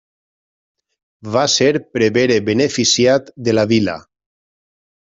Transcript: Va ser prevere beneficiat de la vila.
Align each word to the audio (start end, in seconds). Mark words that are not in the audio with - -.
Va 1.35 1.43
ser 1.57 1.69
prevere 1.99 2.39
beneficiat 2.49 3.33
de 3.49 3.57
la 3.61 3.71
vila. 3.77 3.99